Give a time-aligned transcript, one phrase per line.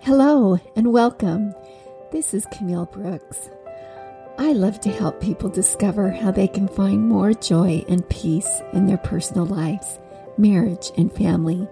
[0.00, 1.54] Hello and welcome.
[2.10, 3.48] This is Camille Brooks.
[4.38, 8.86] I love to help people discover how they can find more joy and peace in
[8.86, 9.98] their personal lives,
[10.36, 11.68] marriage, and family,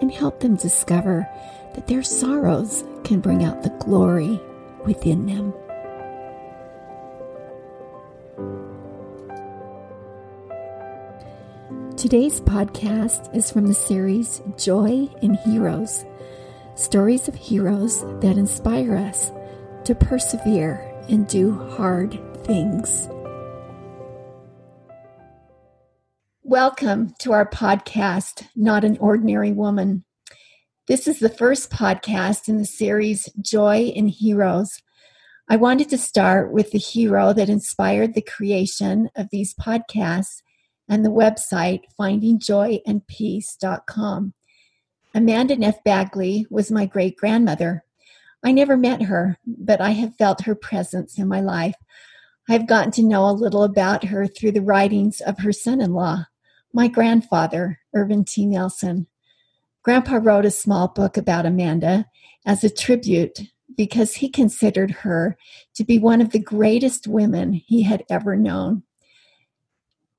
[0.00, 1.28] and help them discover
[1.74, 4.40] that their sorrows can bring out the glory
[4.84, 5.52] within them.
[12.06, 16.04] Today's podcast is from the series Joy in Heroes
[16.76, 19.32] stories of heroes that inspire us
[19.86, 23.08] to persevere and do hard things.
[26.44, 30.04] Welcome to our podcast, Not an Ordinary Woman.
[30.86, 34.80] This is the first podcast in the series Joy in Heroes.
[35.48, 40.42] I wanted to start with the hero that inspired the creation of these podcasts
[40.88, 44.32] and the website findingjoyandpeace.com.
[45.14, 47.84] Amanda Neff Bagley was my great grandmother.
[48.44, 51.74] I never met her, but I have felt her presence in my life.
[52.48, 55.92] I've gotten to know a little about her through the writings of her son in
[55.92, 56.26] law,
[56.72, 58.46] my grandfather, Irvin T.
[58.46, 59.06] Nelson.
[59.82, 62.06] Grandpa wrote a small book about Amanda
[62.44, 63.40] as a tribute
[63.76, 65.36] because he considered her
[65.74, 68.82] to be one of the greatest women he had ever known.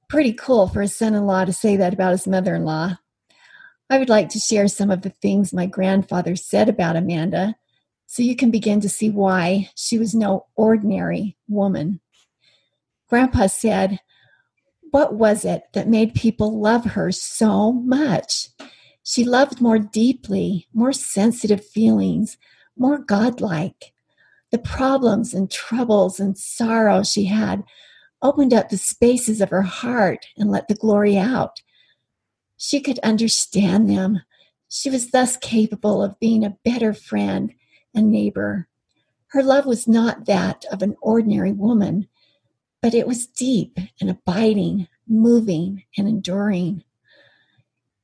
[0.09, 2.97] Pretty cool for a son in law to say that about his mother in law.
[3.89, 7.55] I would like to share some of the things my grandfather said about Amanda
[8.05, 11.99] so you can begin to see why she was no ordinary woman.
[13.09, 13.99] Grandpa said,
[14.91, 18.49] What was it that made people love her so much?
[19.03, 22.37] She loved more deeply, more sensitive feelings,
[22.77, 23.93] more godlike.
[24.51, 27.63] The problems and troubles and sorrow she had
[28.21, 31.61] opened up the spaces of her heart and let the glory out.
[32.57, 34.21] She could understand them.
[34.69, 37.53] She was thus capable of being a better friend
[37.93, 38.67] and neighbor.
[39.27, 42.07] Her love was not that of an ordinary woman,
[42.81, 46.83] but it was deep and abiding, moving and enduring.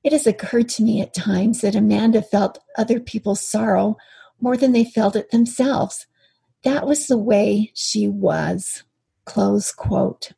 [0.03, 3.97] It has occurred to me at times that Amanda felt other people's sorrow
[4.41, 6.05] more than they felt it themselves.
[6.63, 8.83] That was the way she was.
[9.25, 10.31] Close quote.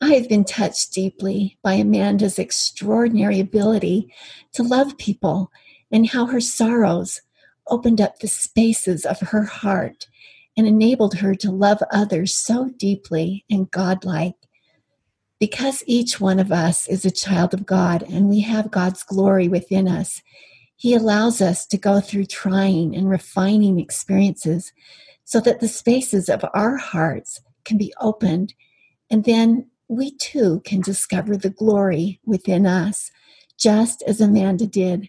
[0.00, 4.12] I have been touched deeply by Amanda's extraordinary ability
[4.52, 5.52] to love people
[5.90, 7.20] and how her sorrows
[7.68, 10.08] opened up the spaces of her heart
[10.56, 14.34] and enabled her to love others so deeply and godlike.
[15.38, 19.48] Because each one of us is a child of God and we have God's glory
[19.48, 20.22] within us,
[20.76, 24.72] He allows us to go through trying and refining experiences
[25.24, 28.52] so that the spaces of our hearts can be opened
[29.10, 33.10] and then we too can discover the glory within us,
[33.56, 35.08] just as Amanda did.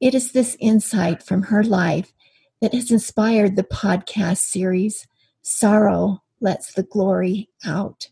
[0.00, 2.12] It is this insight from her life
[2.60, 5.06] that has inspired the podcast series,
[5.42, 8.08] Sorrow Lets the Glory Out.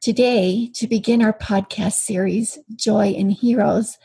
[0.00, 3.98] Today, to begin our podcast series, Joy in Heroes,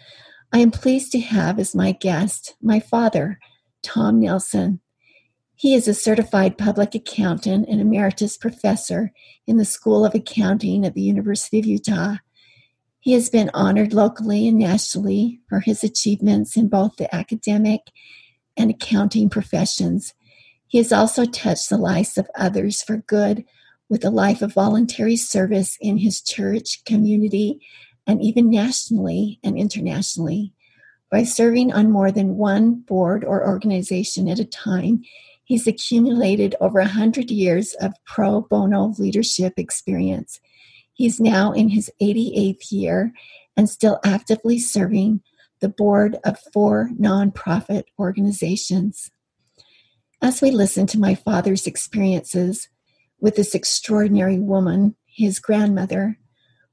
[0.54, 3.40] I am pleased to have as my guest my father,
[3.84, 4.82] Tom Nelson.
[5.60, 9.12] He is a certified public accountant and emeritus professor
[9.48, 12.18] in the School of Accounting at the University of Utah.
[13.00, 17.82] He has been honored locally and nationally for his achievements in both the academic
[18.56, 20.14] and accounting professions.
[20.68, 23.44] He has also touched the lives of others for good
[23.90, 27.66] with a life of voluntary service in his church, community,
[28.06, 30.54] and even nationally and internationally.
[31.10, 35.02] By serving on more than one board or organization at a time,
[35.48, 40.42] He's accumulated over 100 years of pro bono leadership experience.
[40.92, 43.14] He's now in his 88th year
[43.56, 45.22] and still actively serving
[45.62, 49.10] the board of four nonprofit organizations.
[50.22, 52.68] As we listen to my father's experiences
[53.22, 56.20] with this extraordinary woman, his grandmother,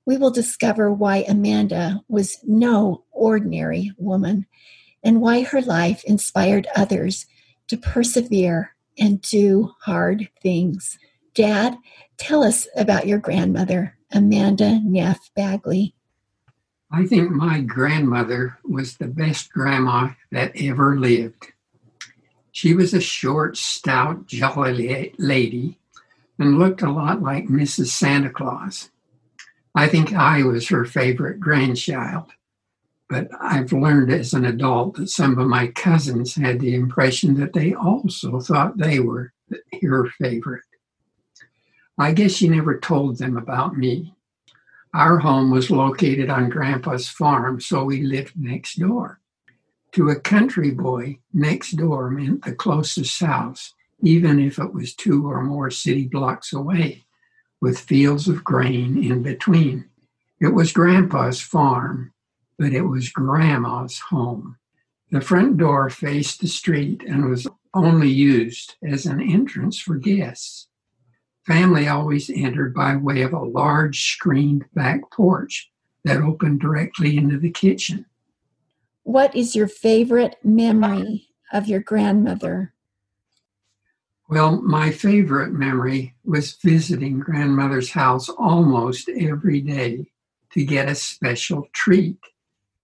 [0.05, 4.47] we will discover why Amanda was no ordinary woman
[5.05, 7.27] and why her life inspired others
[7.69, 10.99] to persevere and do hard things.
[11.35, 11.77] Dad,
[12.17, 15.95] tell us about your grandmother, Amanda Neff Bagley.
[16.91, 21.53] I think my grandmother was the best grandma that ever lived.
[22.53, 25.79] She was a short, stout, jolly lady
[26.39, 27.89] and looked a lot like Mrs.
[27.89, 28.91] Santa Claus.
[29.75, 32.31] I think I was her favorite grandchild
[33.15, 37.53] but I've learned as an adult that some of my cousins had the impression that
[37.53, 39.33] they also thought they were
[39.81, 40.65] your favorite.
[41.97, 44.17] I guess she never told them about me.
[44.93, 49.21] Our home was located on Grandpa's farm, so we lived next door.
[49.93, 55.31] To a country boy, next door meant the closest house, even if it was two
[55.31, 57.05] or more city blocks away,
[57.61, 59.89] with fields of grain in between.
[60.41, 62.11] It was Grandpa's farm,
[62.59, 64.57] but it was Grandma's home.
[65.11, 70.69] The front door faced the street and was only used as an entrance for guests.
[71.47, 75.71] Family always entered by way of a large screened back porch
[76.05, 78.07] that opened directly into the kitchen.
[79.03, 82.73] What is your favorite memory of your grandmother?
[84.29, 90.11] Well, my favorite memory was visiting grandmother's house almost every day
[90.53, 92.19] to get a special treat.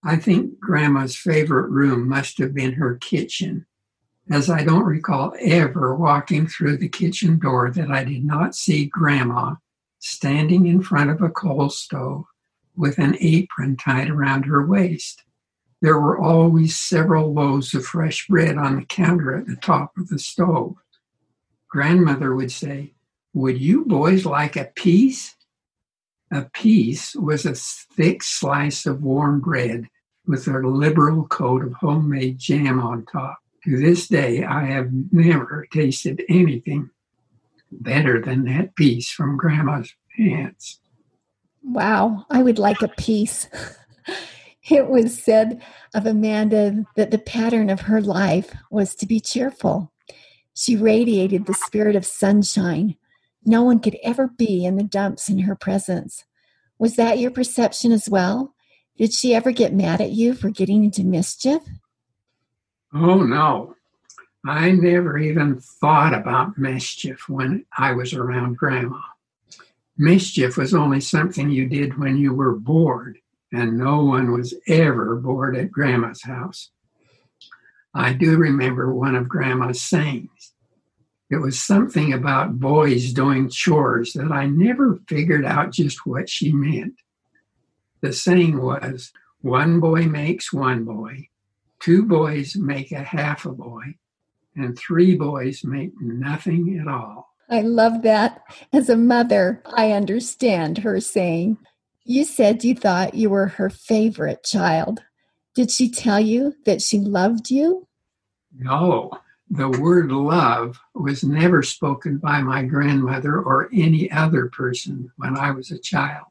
[0.03, 3.67] I think grandma's favorite room must have been her kitchen,
[4.31, 8.87] as I don't recall ever walking through the kitchen door that I did not see
[8.87, 9.57] grandma
[9.99, 12.25] standing in front of a coal stove
[12.75, 15.23] with an apron tied around her waist.
[15.83, 20.09] There were always several loaves of fresh bread on the counter at the top of
[20.09, 20.77] the stove.
[21.69, 22.95] Grandmother would say,
[23.35, 25.35] Would you boys like a piece?
[26.33, 29.89] A piece was a thick slice of warm bread
[30.27, 33.39] with a liberal coat of homemade jam on top.
[33.65, 36.91] To this day, I have never tasted anything
[37.71, 40.81] better than that piece from Grandma's hands.
[41.63, 43.49] Wow, I would like a piece.
[44.71, 45.63] it was said
[45.95, 49.93] of Amanda that the pattern of her life was to be cheerful.
[50.55, 52.97] She radiated the spirit of sunshine.
[53.45, 56.25] No one could ever be in the dumps in her presence.
[56.79, 58.55] Was that your perception as well?
[58.97, 61.63] Did she ever get mad at you for getting into mischief?
[62.93, 63.77] Oh, no.
[64.47, 69.01] I never even thought about mischief when I was around Grandma.
[69.97, 73.19] Mischief was only something you did when you were bored
[73.53, 76.71] and no one was ever bored at Grandma's house.
[77.95, 80.53] I do remember one of Grandma's sayings.
[81.31, 86.53] It was something about boys doing chores that I never figured out just what she
[86.53, 86.95] meant.
[88.01, 91.29] The saying was one boy makes one boy,
[91.81, 93.95] two boys make a half a boy,
[94.57, 97.29] and three boys make nothing at all.
[97.49, 98.43] I love that.
[98.73, 101.59] As a mother, I understand her saying,
[102.05, 105.01] you said you thought you were her favorite child.
[105.55, 107.87] Did she tell you that she loved you?
[108.57, 109.13] No,
[109.51, 115.51] the word love was never spoken by my grandmother or any other person when I
[115.51, 116.27] was a child.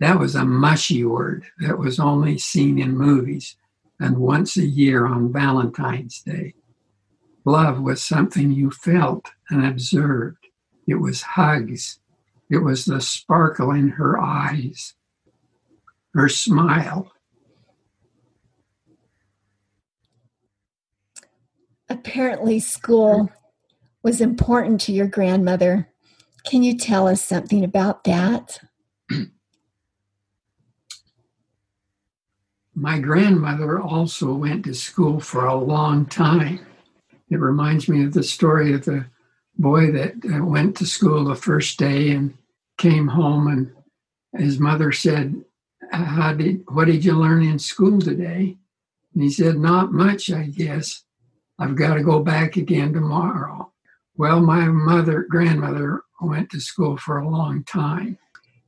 [0.00, 3.56] That was a mushy word that was only seen in movies
[3.98, 6.54] and once a year on Valentine's Day.
[7.46, 10.46] Love was something you felt and observed.
[10.86, 12.00] It was hugs,
[12.50, 14.94] it was the sparkle in her eyes,
[16.12, 17.12] her smile.
[21.90, 23.30] Apparently, school
[24.04, 25.88] was important to your grandmother.
[26.44, 28.60] Can you tell us something about that?
[32.74, 36.60] My grandmother also went to school for a long time.
[37.28, 39.06] It reminds me of the story of the
[39.58, 42.32] boy that uh, went to school the first day and
[42.78, 43.70] came home and
[44.42, 45.44] his mother said,
[45.92, 48.56] How did what did you learn in school today?
[49.12, 51.02] And he said, Not much, I guess.
[51.60, 53.70] I've got to go back again tomorrow.
[54.16, 58.16] Well, my mother, grandmother, went to school for a long time.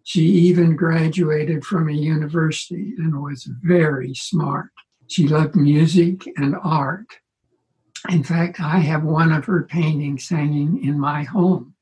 [0.05, 4.69] She even graduated from a university and was very smart.
[5.07, 7.07] She loved music and art.
[8.11, 11.75] In fact, I have one of her paintings hanging in my home.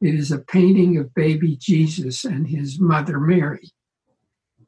[0.00, 3.72] It is a painting of baby Jesus and his mother Mary.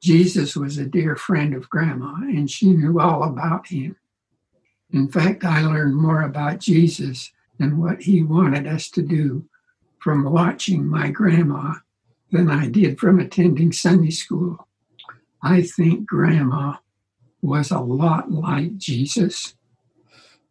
[0.02, 3.97] Jesus was a dear friend of Grandma, and she knew all about him.
[4.92, 9.47] In fact, I learned more about Jesus and what he wanted us to do
[10.00, 11.75] from watching my grandma
[12.32, 14.66] than I did from attending Sunday school.
[15.42, 16.76] I think Grandma
[17.42, 19.54] was a lot like Jesus.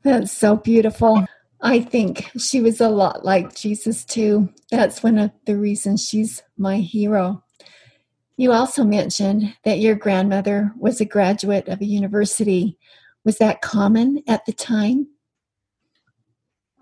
[0.04, 1.26] That's so beautiful.
[1.62, 4.50] I think she was a lot like Jesus, too.
[4.72, 7.44] That's one of the reasons she's my hero.
[8.38, 12.78] You also mentioned that your grandmother was a graduate of a university.
[13.26, 15.08] Was that common at the time?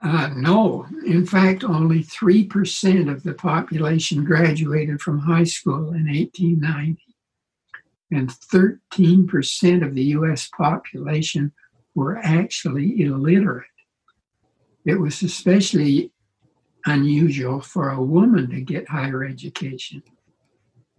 [0.02, 0.86] Uh, no.
[1.06, 7.02] In fact, only 3% of the population graduated from high school in 1890,
[8.12, 11.52] and 13% of the US population
[11.96, 13.66] were actually illiterate.
[14.86, 16.12] It was especially
[16.86, 20.04] unusual for a woman to get higher education.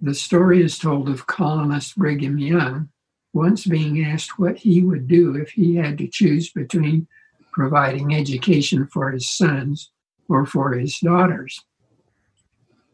[0.00, 2.90] The story is told of colonist Brigham Young,
[3.32, 7.06] once being asked what he would do if he had to choose between
[7.52, 9.90] providing education for his sons
[10.28, 11.60] or for his daughters.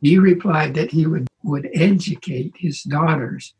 [0.00, 3.54] He replied that he would, would educate his daughters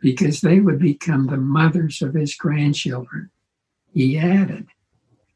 [0.00, 3.30] because they would become the mothers of his grandchildren.
[3.92, 4.66] He added,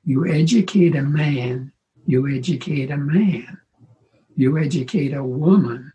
[0.05, 1.73] You educate a man,
[2.07, 3.59] you educate a man.
[4.37, 5.93] You educate a woman,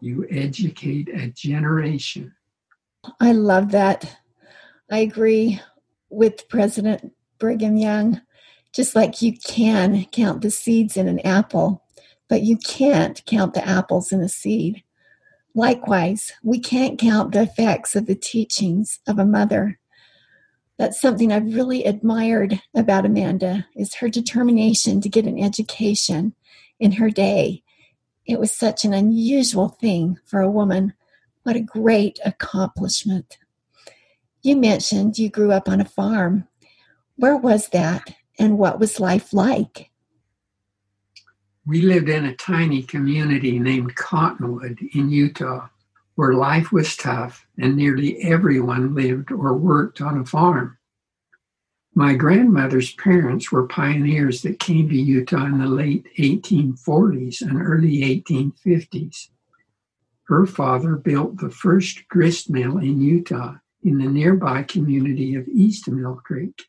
[0.00, 2.34] you educate a generation.
[3.20, 4.16] I love that.
[4.90, 5.60] I agree
[6.10, 8.20] with President Brigham Young.
[8.72, 11.84] Just like you can count the seeds in an apple,
[12.28, 14.82] but you can't count the apples in a seed.
[15.54, 19.78] Likewise, we can't count the effects of the teachings of a mother.
[20.76, 26.34] That's something I've really admired about Amanda is her determination to get an education
[26.80, 27.62] in her day.
[28.26, 30.94] It was such an unusual thing for a woman.
[31.44, 33.36] What a great accomplishment.
[34.42, 36.48] You mentioned you grew up on a farm.
[37.16, 39.90] Where was that and what was life like?
[41.66, 45.68] We lived in a tiny community named Cottonwood in Utah,
[46.14, 50.78] where life was tough and nearly everyone lived or worked on a farm.
[51.94, 58.00] My grandmother's parents were pioneers that came to Utah in the late 1840s and early
[58.00, 59.28] 1850s.
[60.24, 65.90] Her father built the first grist mill in Utah in the nearby community of East
[65.90, 66.60] Millcreek.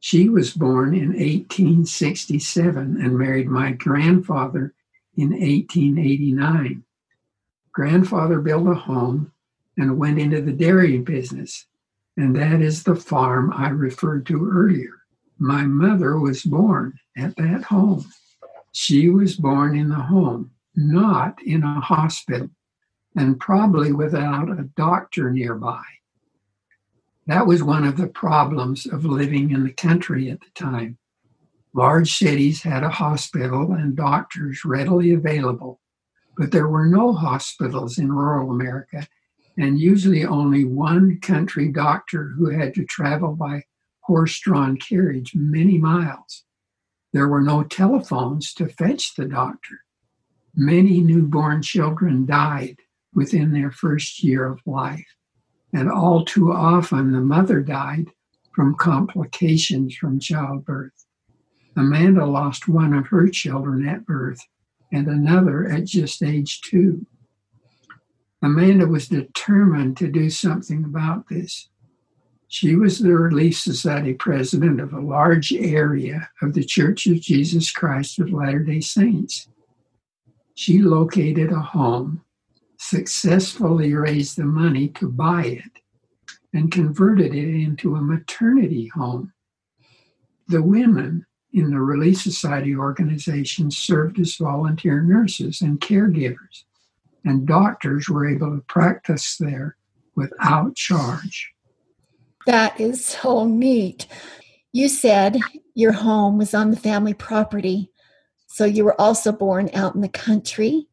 [0.00, 4.74] She was born in 1867 and married my grandfather
[5.16, 6.84] in 1889.
[7.72, 9.32] Grandfather built a home
[9.76, 11.66] and went into the dairy business,
[12.16, 14.92] and that is the farm I referred to earlier.
[15.38, 18.04] My mother was born at that home.
[18.72, 22.50] She was born in the home, not in a hospital,
[23.16, 25.82] and probably without a doctor nearby.
[27.26, 30.98] That was one of the problems of living in the country at the time.
[31.74, 35.80] Large cities had a hospital and doctors readily available,
[36.36, 39.08] but there were no hospitals in rural America,
[39.58, 43.64] and usually only one country doctor who had to travel by
[44.00, 46.44] horse drawn carriage many miles.
[47.12, 49.80] There were no telephones to fetch the doctor.
[50.56, 52.78] Many newborn children died
[53.12, 55.06] within their first year of life.
[55.72, 58.10] And all too often, the mother died
[58.54, 61.04] from complications from childbirth.
[61.76, 64.40] Amanda lost one of her children at birth
[64.90, 67.04] and another at just age two.
[68.40, 71.68] Amanda was determined to do something about this.
[72.48, 77.70] She was the Relief Society president of a large area of the Church of Jesus
[77.70, 79.48] Christ of Latter day Saints.
[80.56, 82.22] She located a home
[82.78, 85.82] successfully raised the money to buy it
[86.54, 89.34] and converted it into a maternity home.
[90.48, 96.64] The women in the Relief Society organization served as volunteer nurses and caregivers,
[97.22, 99.76] and doctors were able to practice there
[100.14, 101.52] without charge.
[102.46, 104.06] That is so neat.
[104.72, 105.38] You said
[105.74, 107.90] your home was on the family property,
[108.46, 110.86] so you were also born out in the country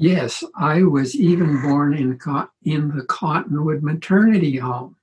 [0.00, 2.20] Yes, I was even born in,
[2.62, 4.94] in the Cottonwood maternity home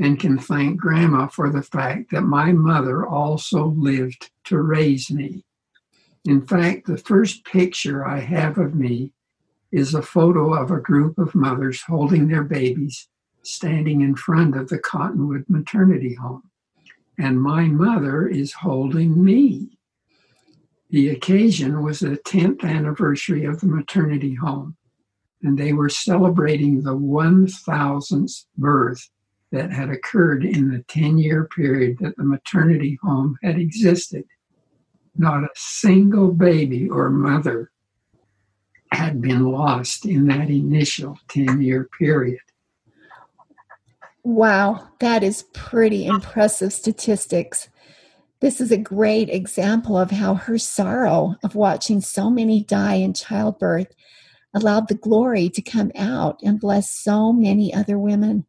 [0.00, 5.44] and can thank Grandma for the fact that my mother also lived to raise me.
[6.24, 9.12] In fact, the first picture I have of me
[9.70, 13.08] is a photo of a group of mothers holding their babies
[13.42, 16.50] standing in front of the Cottonwood maternity home.
[17.16, 19.78] And my mother is holding me.
[20.92, 24.76] The occasion was the 10th anniversary of the maternity home,
[25.42, 29.08] and they were celebrating the 1000th birth
[29.52, 34.24] that had occurred in the 10 year period that the maternity home had existed.
[35.16, 37.70] Not a single baby or mother
[38.92, 42.40] had been lost in that initial 10 year period.
[44.22, 47.70] Wow, that is pretty impressive statistics.
[48.42, 53.14] This is a great example of how her sorrow of watching so many die in
[53.14, 53.94] childbirth
[54.52, 58.44] allowed the glory to come out and bless so many other women.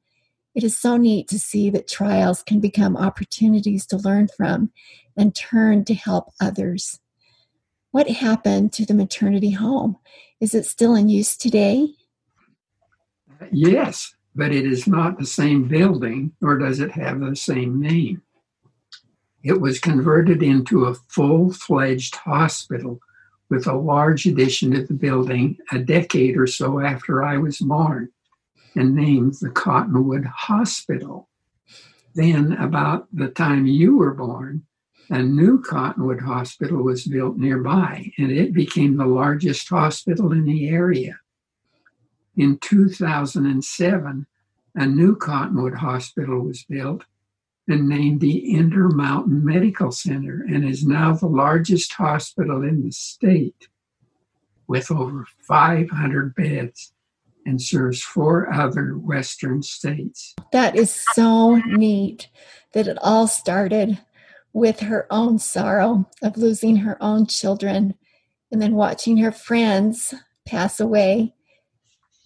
[0.55, 4.71] It is so neat to see that trials can become opportunities to learn from
[5.15, 6.99] and turn to help others.
[7.91, 9.97] What happened to the maternity home?
[10.41, 11.89] Is it still in use today?
[13.51, 18.23] Yes, but it is not the same building, nor does it have the same name.
[19.43, 22.99] It was converted into a full fledged hospital
[23.49, 28.09] with a large addition to the building a decade or so after I was born.
[28.75, 31.29] and named the Cottonwood Hospital.
[32.15, 34.63] Then, about the time you were born,
[35.09, 40.69] a new Cottonwood Hospital was built nearby, and it became the largest hospital in the
[40.69, 41.19] area.
[42.35, 44.25] In 2007,
[44.73, 47.03] a new Cottonwood Hospital was built
[47.67, 53.67] and named the Intermountain Medical Center and is now the largest hospital in the state
[54.67, 56.93] with over 500 beds
[57.45, 60.33] and serves four other Western states.
[60.51, 62.29] That is so neat
[62.73, 63.99] that it all started
[64.53, 67.95] with her own sorrow of losing her own children
[68.51, 70.13] and then watching her friends
[70.45, 71.33] pass away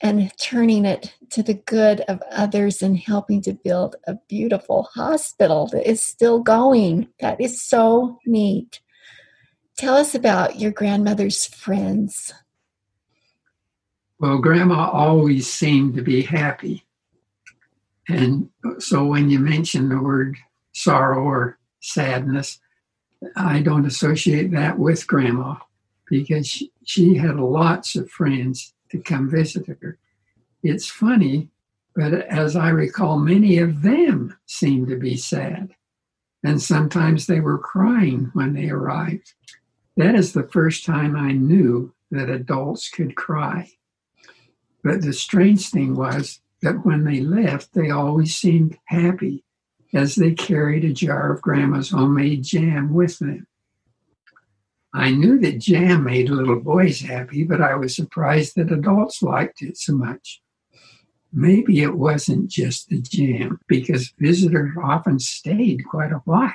[0.01, 5.67] and turning it to the good of others and helping to build a beautiful hospital
[5.67, 7.07] that is still going.
[7.19, 8.79] That is so neat.
[9.77, 12.33] Tell us about your grandmother's friends.
[14.19, 16.83] Well, Grandma always seemed to be happy.
[18.09, 18.49] And
[18.79, 20.37] so when you mention the word
[20.73, 22.59] sorrow or sadness,
[23.35, 25.55] I don't associate that with Grandma
[26.09, 29.97] because she, she had lots of friends to come visit her.
[30.63, 31.49] It's funny,
[31.95, 35.73] but as I recall, many of them seemed to be sad.
[36.43, 39.33] And sometimes they were crying when they arrived.
[39.95, 43.71] That is the first time I knew that adults could cry.
[44.83, 49.43] But the strange thing was that when they left, they always seemed happy
[49.93, 53.47] as they carried a jar of Grandma's homemade jam with them.
[54.97, 59.61] I knew that jam made little boys happy, but I was surprised that adults liked
[59.61, 60.41] it so much.
[61.31, 66.51] Maybe it wasn't just the jam, because visitors often stayed quite a while.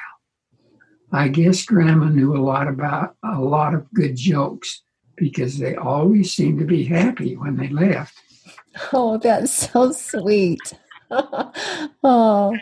[1.12, 4.82] I guess Grandma knew a lot about a lot of good jokes
[5.14, 8.18] because they always seemed to be happy when they left.
[8.92, 10.74] Oh, that's so sweet.
[12.02, 12.56] oh,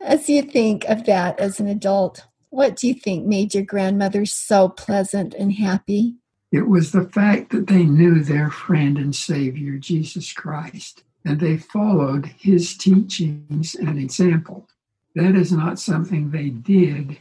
[0.00, 4.26] as you think of that as an adult, what do you think made your grandmother
[4.26, 6.16] so pleasant and happy?
[6.52, 11.56] It was the fact that they knew their friend and Savior, Jesus Christ, and they
[11.56, 14.68] followed his teachings and example.
[15.14, 17.16] That is not something they did,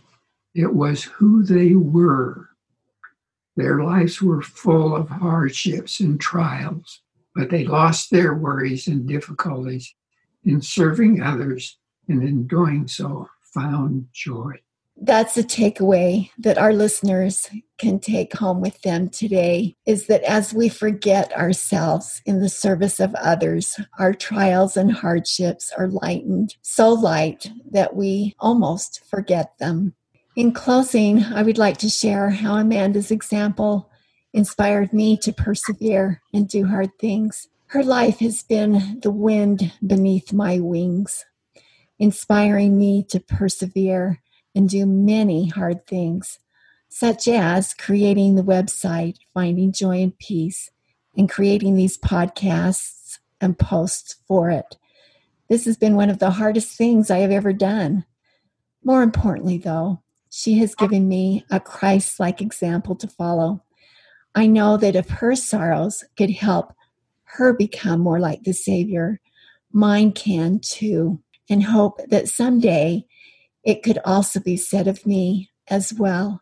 [0.54, 2.50] it was who they were.
[3.56, 7.00] Their lives were full of hardships and trials,
[7.34, 9.96] but they lost their worries and difficulties
[10.44, 11.78] in serving others
[12.10, 14.56] and in doing so found joy.
[15.04, 20.54] That's a takeaway that our listeners can take home with them today is that as
[20.54, 26.94] we forget ourselves in the service of others, our trials and hardships are lightened so
[26.94, 29.96] light that we almost forget them.
[30.36, 33.90] In closing, I would like to share how Amanda's example
[34.34, 37.48] inspired me to persevere and do hard things.
[37.70, 41.26] Her life has been the wind beneath my wings
[41.98, 44.20] inspiring me to persevere
[44.56, 46.40] and do many hard things,
[46.90, 50.70] such as creating the website Finding Joy and Peace
[51.18, 54.78] and creating these podcasts and posts for it.
[55.50, 58.06] This has been one of the hardest things I have ever done.
[58.84, 63.64] More importantly, though, she has given me a Christ like example to follow.
[64.34, 66.74] I know that if her sorrows could help
[67.24, 69.20] her become more like the Savior,
[69.74, 73.06] mine can too and hope that someday
[73.63, 76.41] it could also be said of me as well.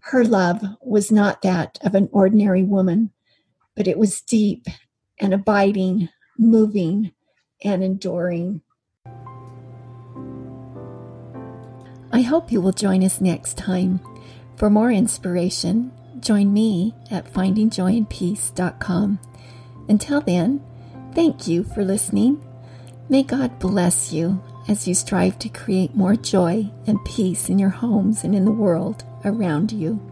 [0.00, 3.12] Her love was not that of an ordinary woman,
[3.76, 4.66] but it was deep
[5.20, 7.12] and abiding, moving
[7.64, 8.62] and enduring.
[12.12, 14.00] I hope you will join us next time.
[14.56, 19.18] For more inspiration, join me at findingjoyandpeace.com.
[19.88, 20.62] Until then,
[21.14, 22.44] thank you for listening
[23.12, 27.70] May God bless you as you strive to create more joy and peace in your
[27.70, 30.11] homes and in the world around you.